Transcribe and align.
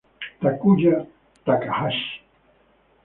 Takuya 0.41 0.95
Takahashi 1.45 2.13